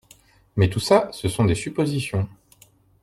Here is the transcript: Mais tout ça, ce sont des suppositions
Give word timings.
Mais 0.55 0.67
tout 0.67 0.79
ça, 0.79 1.11
ce 1.13 1.29
sont 1.29 1.45
des 1.45 1.53
suppositions 1.53 2.27